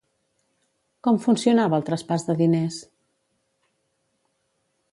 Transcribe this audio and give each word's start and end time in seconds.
Com 1.07 1.19
funcionava 1.25 1.77
el 1.79 1.85
traspàs 1.89 2.25
de 2.29 2.37
diners? 2.41 2.81